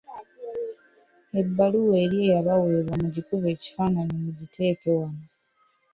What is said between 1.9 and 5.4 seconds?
eri eyabaweebwa mugikube ekifaananyi mugiteeke wano.